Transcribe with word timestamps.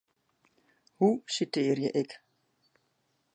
Hoe 0.95 1.21
sitearje 1.25 1.89
ik? 2.01 2.11